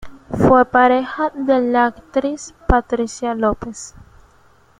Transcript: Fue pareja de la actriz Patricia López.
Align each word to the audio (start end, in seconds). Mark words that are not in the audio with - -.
Fue 0.31 0.65
pareja 0.65 1.29
de 1.35 1.61
la 1.61 1.85
actriz 1.85 2.55
Patricia 2.67 3.35
López. 3.35 3.93